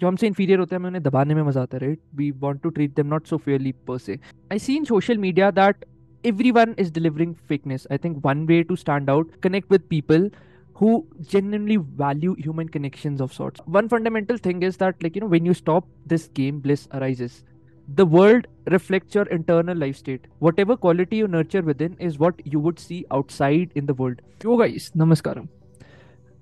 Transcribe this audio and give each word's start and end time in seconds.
जो 0.00 0.06
हमसे 0.06 0.26
इन्फीरियर 0.26 0.58
होते 0.58 0.74
हैं, 0.74 0.80
हमें 0.80 0.88
उन्हें 0.88 1.02
दबाने 1.02 1.34
में 1.34 1.42
मज़ा 1.42 1.62
आता 1.62 1.76
है 1.76 1.80
right 1.82 1.98
we 2.14 2.30
want 2.40 2.60
to 2.62 2.70
treat 2.70 2.94
them 2.96 3.06
not 3.06 3.26
so 3.26 3.36
fairly 3.36 3.72
पर 3.88 3.98
से 3.98 4.18
I 4.52 4.58
see 4.58 4.76
in 4.76 4.84
social 4.84 5.18
media 5.18 5.50
that 5.50 5.84
everyone 6.50 6.74
is 6.78 6.92
delivering 6.94 7.34
fitness 7.48 7.86
I 7.92 7.98
think 7.98 8.16
one 8.26 8.44
way 8.46 8.62
to 8.62 8.76
stand 8.76 9.10
out 9.10 9.30
connect 9.42 9.72
with 9.72 9.82
people 9.90 10.30
who 10.76 11.00
genuinely 11.32 11.76
value 11.76 12.32
human 12.34 12.66
connection 12.68 13.16
of 13.22 13.32
sorts 13.32 13.60
one 13.68 13.88
fundamental 13.88 14.38
thing 14.46 14.64
is 14.64 14.76
that 14.80 15.02
like 15.02 15.16
you 15.16 15.22
know 15.22 15.28
when 15.28 15.46
you 15.46 15.52
stop 15.54 15.88
this 16.08 16.30
game 16.36 16.60
bliss 16.60 16.86
arises 16.88 17.42
the 17.88 18.00
world 18.10 18.46
reflect 18.68 19.16
your 19.16 19.28
internal 19.32 19.78
life 19.78 19.96
state 19.96 20.26
whatever 20.60 20.76
quality 20.76 21.18
you 21.18 21.26
nurture 21.32 21.62
with 21.62 21.82
in 21.82 21.96
is 22.00 22.18
what 22.18 22.42
you 22.46 22.60
would 22.60 22.78
see 22.78 23.04
outside 23.12 23.70
in 23.76 23.86
the 23.86 23.96
world 24.00 24.20
नमस्कार 24.96 25.42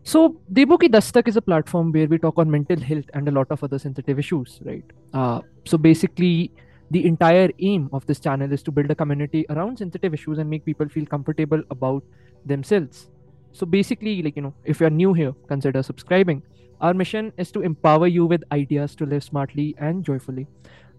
so 0.05 0.37
Debu 0.53 0.79
Ki 0.81 0.89
Dastak 0.89 1.29
is 1.29 1.37
a 1.37 1.43
platform 1.43 1.91
where 1.91 2.07
we 2.07 2.19
talk 2.19 2.39
on 2.39 2.51
mental 2.51 2.79
health 2.79 3.07
and 3.15 3.27
a 3.27 3.31
lot 3.31 3.47
of 3.51 3.65
other 3.65 3.79
sensitive 3.79 4.19
issues 4.19 4.61
right? 4.65 4.85
Uh, 5.13 5.41
so 5.65 5.79
basically 5.79 6.51
the 6.91 7.07
entire 7.07 7.51
aim 7.59 7.89
of 7.93 8.07
this 8.07 8.21
channel 8.21 8.53
is 8.53 8.63
to 8.63 8.71
build 8.71 8.91
a 8.91 8.95
community 8.95 9.47
around 9.51 9.79
sensitive 9.79 10.13
issues 10.13 10.39
and 10.39 10.49
make 10.49 10.65
people 10.65 10.89
feel 10.89 11.07
comfortable 11.07 11.63
about 11.71 12.05
themselves. 12.45 13.09
So 13.53 13.65
basically 13.67 14.23
like 14.23 14.37
you 14.37 14.43
know 14.43 14.55
if 14.65 14.79
you're 14.81 14.91
new 14.91 15.15
here 15.15 15.35
consider 15.49 15.83
subscribing. 15.83 16.43
Our 16.81 16.93
mission 16.93 17.33
is 17.39 17.51
to 17.53 17.63
empower 17.63 18.07
you 18.07 18.27
with 18.27 18.45
ideas 18.53 18.95
to 18.97 19.07
live 19.07 19.25
smartly 19.25 19.75
and 19.79 20.05
joyfully. 20.05 20.47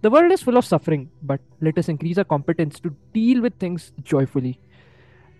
The 0.01 0.09
world 0.09 0.31
is 0.31 0.41
full 0.41 0.57
of 0.57 0.65
suffering, 0.65 1.09
but 1.23 1.41
let 1.61 1.77
us 1.77 1.89
increase 1.89 2.17
our 2.17 2.23
competence 2.23 2.79
to 2.81 2.95
deal 3.13 3.41
with 3.41 3.53
things 3.59 3.91
joyfully. 4.03 4.59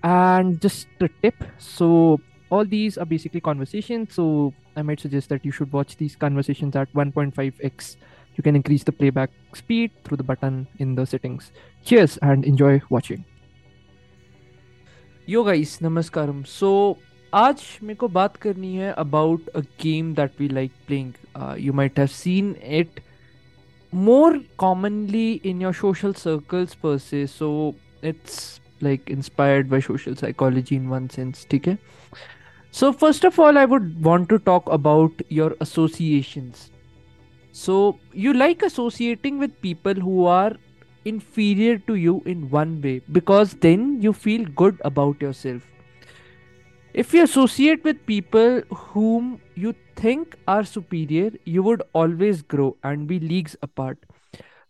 And 0.04 0.62
just 0.62 0.88
a 1.02 1.10
tip 1.22 1.36
so, 1.58 2.20
all 2.51 2.65
these 2.65 2.99
are 2.99 3.07
basically 3.07 3.41
conversations. 3.41 4.15
So, 4.15 4.53
I 4.77 4.83
might 4.83 5.01
suggest 5.01 5.29
that 5.29 5.45
you 5.45 5.53
should 5.53 5.73
watch 5.73 5.97
these 5.97 6.17
conversations 6.17 6.77
at 6.77 6.93
1.5x. 6.93 7.97
You 8.37 8.43
can 8.43 8.57
increase 8.57 8.85
the 8.85 8.93
playback 8.93 9.31
speed 9.55 9.91
through 10.05 10.17
the 10.17 10.25
button 10.25 10.67
in 10.79 10.95
the 10.95 11.07
settings. 11.07 11.53
Cheers 11.85 12.17
and 12.23 12.45
enjoy 12.45 12.81
watching. 12.89 13.25
Yo 15.27 15.45
guys, 15.45 15.79
namaskaram. 15.79 16.45
So, 16.47 16.97
आज 17.35 17.63
मेरे 17.83 17.95
को 17.95 18.09
बात 18.09 18.37
करनी 18.43 18.75
है 18.77 18.93
about 18.99 19.49
a 19.49 19.61
game 19.83 20.13
that 20.15 20.41
we 20.41 20.49
like 20.49 20.73
playing 20.87 21.13
you 21.65 21.73
might 21.73 21.99
have 21.99 22.07
seen 22.07 22.55
it 22.79 23.01
more 23.93 24.39
commonly 24.57 25.41
in 25.43 25.61
your 25.61 25.73
social 25.73 26.15
circles 26.15 26.75
per 26.75 26.99
se 26.99 27.27
so 27.27 27.75
it's 28.03 28.61
like 28.82 29.10
inspired 29.10 29.70
by 29.70 29.80
social 29.80 30.16
psychology 30.16 30.76
in 30.76 30.90
one 30.90 31.10
sense 31.10 31.46
okay 31.54 31.78
so 32.72 32.92
first 32.92 33.24
of 33.24 33.40
all 33.40 33.58
i 33.58 33.66
would 33.66 34.04
want 34.04 34.28
to 34.30 34.38
talk 34.40 34.70
about 34.70 35.22
your 35.30 35.56
associations. 35.62 36.72
So 37.54 37.98
you 38.12 38.34
like 38.34 38.64
associating 38.64 39.38
with 39.40 39.62
people 39.62 39.94
who 39.94 40.26
are 40.26 40.52
inferior 41.06 41.78
to 41.92 41.96
you 41.96 42.22
in 42.26 42.50
one 42.50 42.82
way 42.82 43.00
because 43.14 43.54
then 43.54 44.02
you 44.02 44.12
feel 44.12 44.44
good 44.64 44.82
about 44.84 45.22
yourself. 45.22 45.62
If 46.94 47.14
you 47.14 47.24
associate 47.24 47.82
with 47.86 48.06
people 48.06 48.60
whom 48.72 49.40
you 49.56 49.74
think 49.96 50.36
are 50.46 50.66
superior, 50.66 51.32
you 51.46 51.64
would 51.64 51.82
always 51.94 52.42
grow 52.42 52.76
and 52.84 53.08
be 53.08 53.22
leagues 53.22 53.56
apart. 53.62 54.00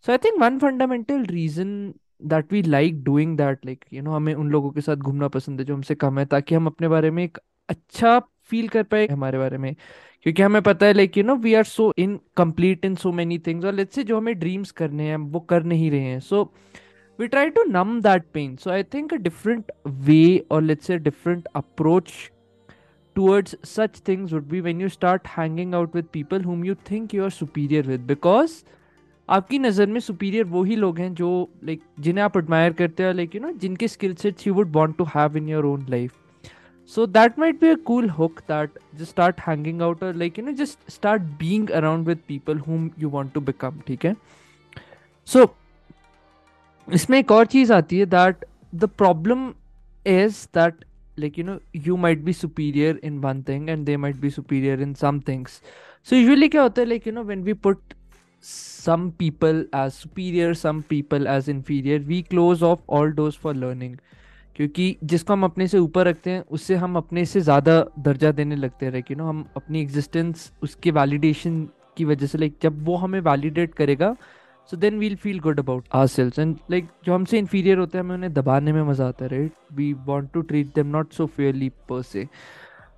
So 0.01 0.13
I 0.13 0.17
think 0.17 0.39
one 0.39 0.59
fundamental 0.59 1.23
reason 1.23 1.99
that 2.25 2.53
we 2.53 2.61
like 2.61 3.03
doing 3.03 3.37
that 3.37 3.65
like 3.65 3.85
you 3.93 4.01
know 4.03 4.11
हमें 4.11 4.33
उन 4.33 4.49
लोगों 4.51 4.71
के 4.71 4.81
साथ 4.81 4.95
घूमना 4.95 5.27
पसंद 5.27 5.59
है 5.59 5.65
जो 5.65 5.75
हमसे 5.75 5.95
कम 5.95 6.19
है, 6.19 6.25
ताकि 6.25 6.55
हम 6.55 6.67
अपने 6.67 6.87
बारे 6.87 7.11
में 7.11 7.23
एक 7.23 7.37
अच्छा 7.69 8.19
फील 8.49 8.67
कर 8.67 8.83
पाए 8.83 9.07
हमारे 9.07 9.37
बारे 9.37 9.57
में। 9.57 9.75
क्योंकि 10.23 10.41
हमें 10.41 10.61
पता 10.61 10.85
है 10.85 10.93
like 10.93 11.17
you 11.17 11.23
know 11.23 11.35
we 11.35 11.53
are 11.53 11.63
so 11.63 11.91
incomplete 12.37 12.85
in 12.85 12.95
so 12.95 13.11
many 13.11 13.37
things 13.39 13.65
और 13.65 13.73
लेट्स 13.73 13.95
से 13.95 14.03
जो 14.03 14.17
हमें 14.17 14.37
ड्रीम्स 14.39 14.71
करने 14.71 15.03
हैं 15.03 15.17
वो 15.17 15.39
कर 15.39 15.63
नहीं 15.63 15.89
रहे 15.91 15.99
हैं। 16.01 16.19
So 16.19 16.43
we 17.19 17.27
try 17.27 17.49
to 17.49 17.63
numb 17.63 17.99
that 18.01 18.23
pain 18.33 18.55
so 18.55 18.69
I 18.71 18.83
think 18.83 19.13
a 19.13 19.17
different 19.17 19.71
way 19.87 20.45
और 20.51 20.61
let's 20.61 20.87
say 20.87 20.97
different 20.97 21.47
approach 21.55 22.11
towards 23.15 23.55
such 23.65 24.01
things 24.07 24.33
would 24.33 24.47
be 24.49 24.61
when 24.61 24.81
you 24.81 24.89
start 24.89 25.27
hanging 25.37 25.75
out 25.75 25.95
with 25.95 26.05
people 26.13 26.43
whom 26.43 26.65
you 26.65 26.75
think 26.91 27.13
you 27.13 27.23
are 27.23 27.29
superior 27.29 27.87
with 27.87 28.01
because 28.07 28.51
आपकी 29.29 29.59
नज़र 29.59 29.87
में 29.87 29.99
superior 29.99 30.43
वो 30.45 30.63
ही 30.63 30.75
लोग 30.75 30.99
हैं 30.99 31.13
जो 31.13 31.29
like 31.63 31.81
जिन्हें 31.99 32.23
आप 32.23 32.37
एडमायर 32.37 32.73
करते 32.73 33.03
हैं 33.03 33.13
लाइक 33.13 33.35
यू 33.35 33.41
नो 33.41 33.51
जिनके 33.51 33.87
skill 33.87 34.13
sets 34.15 34.47
you 34.47 34.53
would 34.53 34.71
want 34.71 34.97
to 34.97 35.03
have 35.15 35.37
in 35.37 35.49
your 35.49 35.65
own 35.65 35.85
life 35.89 36.13
so 36.93 37.05
that 37.07 37.39
might 37.39 37.59
be 37.61 37.67
a 37.67 37.75
cool 37.85 38.09
hook 38.09 38.39
that 38.39 38.79
just 38.95 39.09
start 39.09 39.39
hanging 39.47 39.81
out 39.81 40.03
और 40.03 40.15
like 40.15 40.39
you 40.39 40.45
know 40.45 40.51
just 40.51 40.91
start 40.91 41.21
being 41.39 41.69
around 41.69 42.07
with 42.07 42.19
people 42.27 42.57
whom 42.57 42.89
you 42.99 43.09
want 43.09 43.33
to 43.33 43.41
become 43.41 43.79
ठीक 43.87 44.05
है? 44.05 44.15
So 45.27 45.55
इसमें 46.87 47.19
एक 47.19 47.31
और 47.31 47.45
चीज़ 47.45 47.73
आती 47.73 47.99
है 47.99 48.05
that 48.05 48.45
the 48.75 48.89
problem 48.97 49.47
is 50.07 50.45
that 50.55 50.85
like 51.19 51.39
you 51.39 51.45
know 51.45 51.59
you 51.75 51.97
might 51.97 52.19
be 52.19 52.33
superior 52.33 52.99
in 53.03 53.17
one 53.19 53.43
thing 53.43 53.69
and 53.69 53.85
they 53.85 53.97
might 53.97 54.15
be 54.15 54.29
superior 54.29 54.81
in 54.81 54.93
some 54.93 55.19
things 55.19 55.61
so 56.07 56.15
usually 56.15 56.49
क्या 56.49 56.61
होता 56.61 56.81
है 56.81 56.87
like 56.87 57.07
you 57.07 57.13
know 57.13 57.23
when 57.23 57.43
we 57.43 57.53
put 57.53 57.93
some 58.45 59.11
people 59.13 59.63
as 59.73 59.95
superior, 59.95 60.53
some 60.55 60.81
people 60.83 61.27
as 61.27 61.47
inferior. 61.47 61.99
We 61.99 62.21
close 62.23 62.61
off 62.61 62.79
all 62.87 63.11
doors 63.11 63.39
for 63.45 63.53
learning. 63.55 63.95
क्योंकि 64.55 64.95
जिसको 65.03 65.33
हम 65.33 65.43
अपने 65.43 65.67
से 65.67 65.77
ऊपर 65.77 66.07
रखते 66.07 66.29
हैं, 66.29 66.43
उससे 66.51 66.75
हम 66.75 66.95
अपने 66.97 67.25
से 67.25 67.41
ज़्यादा 67.41 67.73
दर्जा 67.99 68.31
देने 68.31 68.55
लगते 68.55 68.85
हैं 68.85 69.01
कि 69.03 69.15
नो 69.15 69.25
हम 69.27 69.45
अपनी 69.57 69.81
एग्जिस्टेंस 69.81 70.51
उसके 70.63 70.91
वैलिडेशन 70.91 71.61
की 71.97 72.05
वजह 72.05 72.27
से 72.27 72.37
लाइक 72.37 72.55
जब 72.63 72.83
वो 72.85 72.95
हमें 72.97 73.19
वैलिडेट 73.21 73.73
करेगा 73.75 74.15
so 74.69 74.77
then 74.77 74.99
we'll 74.99 75.15
feel 75.15 75.39
good 75.39 75.59
about 75.59 75.87
ourselves 76.07 76.39
and 76.39 76.55
like 76.71 76.87
जो 77.05 77.13
हमसे 77.13 77.37
इन्फीरियर 77.39 77.77
होते 77.77 77.97
हैं, 77.97 78.05
हमें 78.05 78.15
उन्हें 78.15 78.33
दबाने 78.33 78.73
में 78.73 78.81
मज़ा 78.83 79.07
आता 79.07 79.25
है 79.25 79.31
right 79.31 79.53
we 79.73 79.91
want 80.05 80.31
to 80.33 80.41
treat 80.41 80.73
them 80.75 80.87
not 80.97 81.13
so 81.13 81.25
fairly 81.25 81.69
per 81.89 82.01
se 82.03 82.27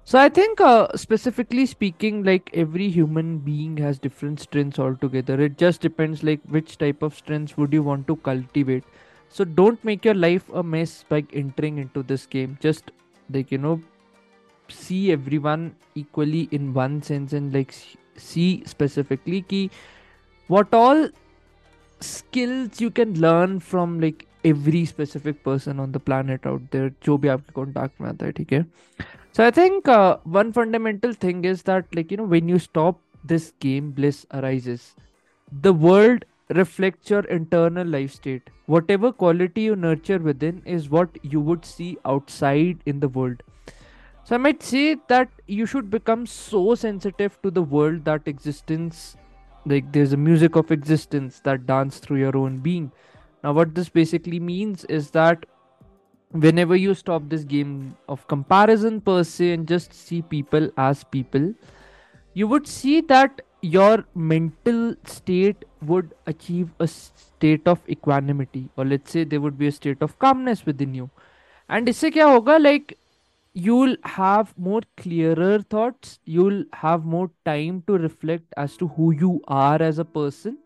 So 0.09 0.17
I 0.17 0.29
think, 0.29 0.61
uh, 0.61 0.87
specifically 0.95 1.65
speaking, 1.65 2.23
like 2.23 2.49
every 2.53 2.87
human 2.89 3.39
being 3.39 3.75
has 3.85 3.99
different 3.99 4.39
strengths 4.39 4.79
altogether. 4.79 5.41
It 5.41 5.57
just 5.57 5.81
depends, 5.81 6.23
like 6.23 6.39
which 6.47 6.77
type 6.77 7.01
of 7.01 7.13
strengths 7.13 7.57
would 7.57 7.73
you 7.73 7.83
want 7.83 8.07
to 8.07 8.15
cultivate. 8.27 8.85
So 9.27 9.43
don't 9.43 9.83
make 9.83 10.05
your 10.05 10.13
life 10.13 10.47
a 10.53 10.63
mess 10.63 11.03
by 11.09 11.25
entering 11.33 11.77
into 11.77 12.03
this 12.03 12.25
game. 12.25 12.57
Just 12.61 12.91
like 13.29 13.51
you 13.51 13.57
know, 13.57 13.81
see 14.69 15.11
everyone 15.11 15.75
equally 15.95 16.47
in 16.51 16.73
one 16.73 17.01
sense, 17.01 17.33
and 17.33 17.53
like 17.53 17.75
see 18.15 18.63
specifically 18.65 19.41
ki 19.41 19.69
what 20.47 20.73
all 20.73 21.09
skills 21.99 22.79
you 22.79 22.91
can 22.91 23.19
learn 23.19 23.59
from 23.59 23.99
like 23.99 24.26
every 24.44 24.84
specific 24.84 25.42
person 25.44 25.78
on 25.78 25.92
the 25.92 26.00
planet 26.00 26.46
out 26.46 26.70
there 26.70 26.90
जो 27.04 27.16
भी 27.18 27.28
आपके 27.28 27.52
contact 27.60 28.00
में 28.00 28.08
आता 28.08 28.26
है 28.26 28.32
ठीक 28.32 28.52
है 28.52 28.64
so 29.32 29.44
I 29.44 29.50
think 29.50 29.88
uh, 29.88 30.16
one 30.24 30.52
fundamental 30.52 31.14
thing 31.14 31.44
is 31.44 31.62
that 31.62 31.86
like 31.94 32.10
you 32.10 32.16
know 32.16 32.24
when 32.24 32.48
you 32.48 32.58
stop 32.58 33.00
this 33.24 33.52
game 33.60 33.90
bliss 33.92 34.26
arises 34.32 34.94
the 35.66 35.72
world 35.72 36.24
reflects 36.48 37.10
your 37.10 37.22
internal 37.36 37.86
life 37.86 38.12
state 38.12 38.50
whatever 38.66 39.12
quality 39.12 39.62
you 39.62 39.76
nurture 39.76 40.18
within 40.18 40.62
is 40.64 40.90
what 40.90 41.18
you 41.22 41.40
would 41.40 41.64
see 41.64 41.96
outside 42.04 42.78
in 42.86 43.00
the 43.00 43.08
world 43.08 43.42
so 44.24 44.34
I 44.34 44.38
might 44.38 44.62
say 44.62 44.96
that 45.08 45.28
you 45.46 45.66
should 45.66 45.90
become 45.90 46.26
so 46.26 46.74
sensitive 46.74 47.40
to 47.42 47.50
the 47.50 47.62
world 47.62 48.04
that 48.04 48.26
existence 48.26 49.16
like 49.64 49.92
there's 49.92 50.12
a 50.12 50.16
music 50.16 50.56
of 50.56 50.70
existence 50.70 51.40
that 51.44 51.66
dance 51.66 51.98
through 51.98 52.18
your 52.18 52.36
own 52.36 52.58
being 52.58 52.90
now 53.44 53.52
what 53.52 53.74
this 53.74 53.88
basically 53.88 54.40
means 54.40 54.84
is 54.84 55.10
that 55.10 55.46
whenever 56.30 56.76
you 56.76 56.94
stop 56.94 57.22
this 57.28 57.44
game 57.44 57.96
of 58.08 58.26
comparison 58.26 59.00
per 59.00 59.22
se 59.22 59.52
and 59.52 59.68
just 59.68 59.92
see 59.94 60.22
people 60.22 60.70
as 60.76 61.04
people 61.04 61.52
you 62.34 62.46
would 62.46 62.66
see 62.66 63.00
that 63.00 63.42
your 63.60 64.04
mental 64.14 64.94
state 65.04 65.64
would 65.82 66.14
achieve 66.26 66.70
a 66.80 66.86
state 66.86 67.68
of 67.68 67.80
equanimity 67.88 68.68
or 68.76 68.84
let's 68.84 69.10
say 69.10 69.24
there 69.24 69.40
would 69.40 69.58
be 69.58 69.66
a 69.66 69.72
state 69.72 70.02
of 70.02 70.18
calmness 70.18 70.64
within 70.66 70.94
you 70.94 71.10
and 71.68 71.88
इससे 71.88 72.10
क्या 72.10 72.26
होगा 72.26 72.56
like 72.60 72.96
you'll 73.54 73.96
have 74.04 74.52
more 74.56 74.80
clearer 74.96 75.58
thoughts 75.74 76.18
you'll 76.24 76.64
have 76.72 77.04
more 77.04 77.30
time 77.44 77.82
to 77.86 77.98
reflect 77.98 78.44
as 78.56 78.76
to 78.76 78.88
who 78.88 79.10
you 79.12 79.40
are 79.46 79.82
as 79.82 79.98
a 79.98 80.04
person 80.04 80.56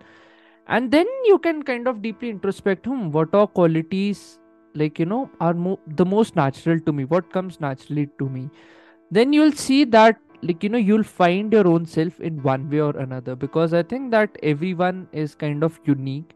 and 0.68 0.92
then 0.92 1.08
you 1.26 1.38
can 1.40 1.64
kind 1.64 1.88
of 1.88 2.02
deeply 2.02 2.30
introspect 2.30 2.86
hmm 2.86 3.10
what 3.12 3.34
are 3.36 3.48
qualities 3.48 4.40
like 4.76 5.00
you 5.00 5.06
know 5.06 5.30
are 5.40 5.54
mo- 5.54 5.80
the 5.86 6.06
most 6.06 6.36
natural 6.36 6.80
to 6.80 6.94
me? 6.94 7.06
What 7.06 7.32
comes 7.32 7.60
naturally 7.60 8.08
to 8.20 8.30
me? 8.30 8.50
Then 9.12 9.34
you'll 9.34 9.52
see 9.54 9.84
that 9.86 10.20
like 10.42 10.64
you 10.64 10.70
know 10.70 10.78
you'll 10.78 11.04
find 11.04 11.54
your 11.54 11.68
own 11.68 11.86
self 11.86 12.20
in 12.20 12.42
one 12.44 12.70
way 12.70 12.82
or 12.82 12.98
another 12.98 13.36
because 13.36 13.74
i 13.74 13.84
think 13.84 14.12
that 14.12 14.38
everyone 14.44 15.08
is 15.12 15.36
kind 15.36 15.64
of 15.64 15.80
unique. 15.86 16.34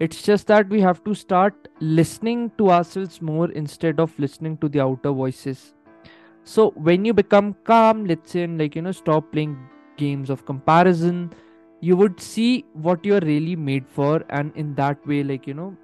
It's 0.00 0.22
just 0.22 0.46
that 0.48 0.68
we 0.68 0.80
have 0.82 1.02
to 1.04 1.14
start 1.14 1.68
listening 1.80 2.52
to 2.58 2.70
ourselves 2.70 3.22
more 3.22 3.50
instead 3.52 3.98
of 3.98 4.18
listening 4.18 4.58
to 4.58 4.68
the 4.68 4.80
outer 4.80 5.10
voices. 5.10 5.74
So 6.44 6.70
when 6.76 7.04
you 7.04 7.14
become 7.14 7.56
calm 7.64 8.04
let's 8.06 8.32
say 8.32 8.42
and 8.42 8.58
like 8.58 8.76
you 8.76 8.82
know 8.82 8.92
stop 8.92 9.32
playing 9.32 9.56
games 9.96 10.30
of 10.30 10.44
comparison 10.46 11.32
you 11.80 11.96
would 11.96 12.20
see 12.20 12.64
what 12.72 13.04
you're 13.04 13.20
really 13.20 13.56
made 13.56 13.86
for 13.86 14.24
and 14.30 14.52
in 14.56 14.74
that 14.74 15.06
way 15.06 15.22
like 15.22 15.46
you 15.46 15.54
know 15.54 15.76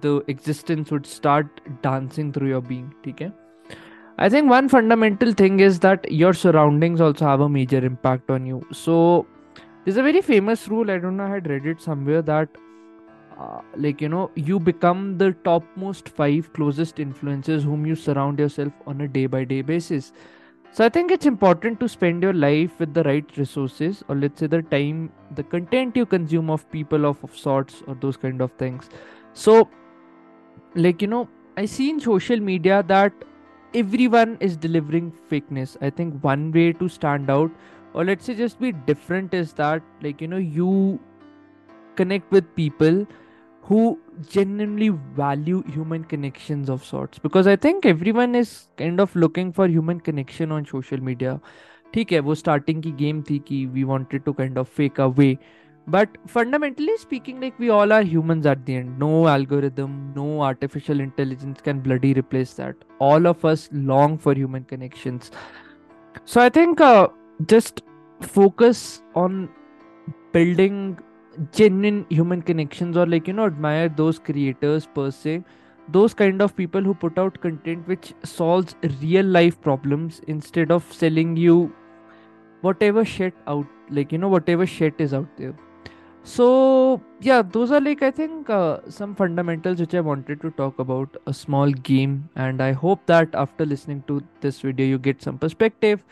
the 0.00 0.22
existence 0.28 0.90
would 0.90 1.06
start 1.06 1.60
dancing 1.82 2.32
through 2.32 2.48
your 2.48 2.60
being 2.60 2.94
okay 3.06 3.30
i 4.18 4.28
think 4.28 4.48
one 4.48 4.68
fundamental 4.68 5.32
thing 5.32 5.60
is 5.60 5.80
that 5.80 6.10
your 6.10 6.32
surroundings 6.32 7.00
also 7.00 7.24
have 7.26 7.40
a 7.40 7.48
major 7.48 7.84
impact 7.84 8.30
on 8.30 8.46
you. 8.46 8.64
So 8.72 9.26
there's 9.84 9.96
a 9.98 10.02
very 10.02 10.20
famous 10.22 10.68
rule 10.68 10.90
i 10.90 10.98
don't 10.98 11.16
know 11.16 11.24
i 11.24 11.30
had 11.30 11.48
read 11.48 11.66
it 11.66 11.80
somewhere 11.80 12.22
that 12.22 12.48
uh, 13.38 13.60
like 13.76 14.00
you 14.00 14.08
know 14.08 14.30
you 14.34 14.58
become 14.58 15.18
the 15.18 15.32
topmost 15.44 16.08
five 16.08 16.50
closest 16.52 16.98
influences 16.98 17.64
whom 17.64 17.84
you 17.84 17.94
surround 17.94 18.38
yourself 18.38 18.72
on 18.86 19.00
a 19.02 19.08
day 19.08 19.26
by 19.26 19.44
day 19.44 19.60
basis 19.60 20.12
so 20.74 20.84
I 20.84 20.88
think 20.88 21.12
it's 21.12 21.24
important 21.24 21.78
to 21.78 21.88
spend 21.88 22.24
your 22.24 22.32
life 22.32 22.80
with 22.80 22.94
the 22.94 23.04
right 23.04 23.24
resources, 23.36 24.02
or 24.08 24.16
let's 24.16 24.40
say 24.40 24.48
the 24.48 24.60
time, 24.62 25.12
the 25.36 25.44
content 25.44 25.96
you 25.96 26.04
consume 26.04 26.50
of 26.50 26.68
people 26.72 27.06
of, 27.06 27.22
of 27.22 27.36
sorts, 27.36 27.84
or 27.86 27.94
those 27.94 28.16
kind 28.16 28.40
of 28.40 28.50
things. 28.62 28.88
So, 29.34 29.68
like 30.74 31.00
you 31.00 31.06
know, 31.06 31.28
I 31.56 31.66
see 31.66 31.90
in 31.90 32.00
social 32.00 32.40
media 32.40 32.82
that 32.88 33.12
everyone 33.72 34.36
is 34.40 34.56
delivering 34.56 35.12
fakeness. 35.30 35.76
I 35.80 35.90
think 35.90 36.18
one 36.24 36.50
way 36.50 36.72
to 36.72 36.88
stand 36.88 37.30
out, 37.30 37.52
or 37.92 38.04
let's 38.04 38.24
say 38.24 38.34
just 38.34 38.58
be 38.58 38.72
different, 38.72 39.32
is 39.32 39.52
that 39.52 39.80
like 40.02 40.20
you 40.20 40.26
know 40.26 40.38
you 40.38 40.98
connect 41.94 42.32
with 42.32 42.52
people 42.56 43.06
who 43.69 43.99
genuinely 44.33 44.89
value 45.15 45.63
human 45.73 46.03
connections 46.03 46.69
of 46.69 46.83
sorts 46.83 47.19
because 47.19 47.47
i 47.47 47.55
think 47.55 47.85
everyone 47.85 48.35
is 48.35 48.67
kind 48.77 48.99
of 48.99 49.15
looking 49.15 49.51
for 49.53 49.67
human 49.67 49.99
connection 49.99 50.51
on 50.51 50.65
social 50.75 51.09
media 51.11 51.39
ठीक 51.93 52.11
है 52.11 52.19
वो 52.19 52.33
starting 52.35 52.81
की 52.83 52.91
game 52.97 53.21
थी 53.29 53.37
कि 53.47 53.65
we 53.65 53.83
wanted 53.83 54.23
to 54.23 54.33
kind 54.33 54.57
of 54.57 54.75
fake 54.75 54.99
a 55.01 55.05
way 55.19 55.37
but 55.93 56.17
fundamentally 56.27 56.95
speaking 56.97 57.39
like 57.43 57.57
we 57.57 57.69
all 57.75 57.91
are 57.91 58.03
humans 58.03 58.45
at 58.45 58.65
the 58.65 58.75
end 58.79 58.99
no 59.03 59.27
algorithm 59.27 59.93
no 60.15 60.41
artificial 60.47 60.99
intelligence 60.99 61.61
can 61.67 61.79
bloody 61.79 62.13
replace 62.13 62.53
that 62.53 62.83
all 62.99 63.29
of 63.31 63.45
us 63.51 63.67
long 63.71 64.17
for 64.25 64.35
human 64.39 64.63
connections 64.73 65.31
so 66.25 66.41
i 66.41 66.49
think 66.57 66.83
uh, 66.89 67.07
just 67.53 67.81
focus 68.21 69.01
on 69.15 69.49
building 70.31 70.77
genuine 71.52 72.06
human 72.08 72.42
connections 72.42 72.96
or 72.96 73.06
like 73.06 73.26
you 73.26 73.32
know 73.32 73.46
admire 73.46 73.88
those 73.88 74.18
creators 74.18 74.86
per 74.94 75.10
se 75.10 75.42
those 75.88 76.14
kind 76.14 76.40
of 76.40 76.56
people 76.56 76.80
who 76.80 76.94
put 76.94 77.18
out 77.18 77.40
content 77.40 77.86
which 77.86 78.14
solves 78.22 78.74
real 79.02 79.26
life 79.26 79.60
problems 79.60 80.20
instead 80.26 80.70
of 80.70 80.90
selling 80.92 81.36
you 81.36 81.72
whatever 82.62 83.04
shit 83.04 83.34
out 83.46 83.66
like 83.90 84.12
you 84.12 84.18
know 84.18 84.28
whatever 84.28 84.66
shit 84.66 84.94
is 84.98 85.12
out 85.12 85.28
there. 85.36 85.54
So 86.22 87.02
yeah 87.20 87.42
those 87.42 87.70
are 87.70 87.80
like 87.80 88.02
i 88.02 88.10
think 88.10 88.48
uh, 88.48 88.78
some 88.88 89.14
fundamentals 89.14 89.78
which 89.78 89.94
i 89.94 90.00
wanted 90.00 90.40
to 90.40 90.50
talk 90.52 90.78
about 90.78 91.16
a 91.26 91.34
small 91.34 91.70
game. 91.70 92.30
And 92.34 92.62
i 92.62 92.72
hope 92.72 93.04
that 93.06 93.34
after 93.34 93.66
listening 93.66 94.02
to 94.06 94.22
this 94.40 94.60
video 94.60 94.86
you 94.86 94.98
get 94.98 95.22
some 95.22 95.38
perspective. 95.38 96.02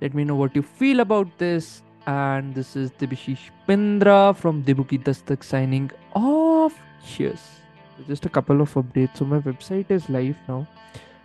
Let 0.00 0.14
me 0.14 0.24
know 0.24 0.36
what 0.36 0.54
you 0.54 0.62
feel 0.62 1.00
about 1.00 1.38
this 1.38 1.82
and 2.06 2.54
this 2.54 2.76
is 2.76 2.92
Debashish 2.92 3.50
Bindra 3.68 4.36
from 4.36 4.62
Debu 4.62 4.88
Ki 4.88 4.98
Dastak 4.98 5.42
signing 5.42 5.90
off. 6.14 6.80
Cheers. 7.04 7.40
Just 8.06 8.24
a 8.26 8.28
couple 8.28 8.60
of 8.60 8.72
updates. 8.74 9.16
So 9.16 9.24
my 9.24 9.40
website 9.40 9.90
is 9.90 10.08
live 10.08 10.36
now. 10.48 10.68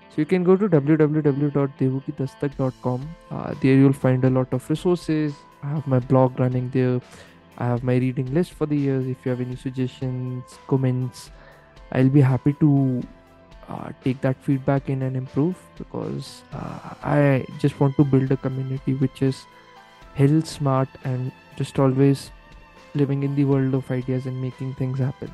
So 0.09 0.15
you 0.17 0.25
can 0.25 0.43
go 0.43 0.57
to 0.57 0.67
www.debukidastak.com. 0.67 3.15
Uh, 3.29 3.53
there 3.61 3.75
you'll 3.75 3.93
find 3.93 4.25
a 4.25 4.29
lot 4.29 4.51
of 4.53 4.69
resources. 4.69 5.33
I 5.63 5.69
have 5.69 5.87
my 5.87 5.99
blog 5.99 6.37
running 6.39 6.69
there. 6.71 6.99
I 7.57 7.65
have 7.65 7.83
my 7.83 7.95
reading 7.95 8.33
list 8.33 8.53
for 8.53 8.65
the 8.65 8.75
years. 8.75 9.05
If 9.07 9.25
you 9.25 9.29
have 9.29 9.41
any 9.41 9.55
suggestions, 9.55 10.43
comments, 10.67 11.29
I'll 11.91 12.09
be 12.09 12.21
happy 12.21 12.53
to 12.59 13.03
uh, 13.69 13.91
take 14.03 14.21
that 14.21 14.37
feedback 14.41 14.89
in 14.89 15.03
and 15.03 15.15
improve 15.15 15.55
because 15.77 16.41
uh, 16.53 16.95
I 17.03 17.45
just 17.59 17.79
want 17.79 17.95
to 17.97 18.03
build 18.03 18.31
a 18.31 18.37
community 18.37 18.95
which 18.95 19.21
is 19.21 19.45
hell 20.15 20.41
smart 20.41 20.89
and 21.03 21.31
just 21.55 21.79
always 21.79 22.31
living 22.93 23.23
in 23.23 23.35
the 23.35 23.45
world 23.45 23.73
of 23.73 23.89
ideas 23.91 24.25
and 24.25 24.41
making 24.41 24.73
things 24.75 24.99
happen 24.99 25.31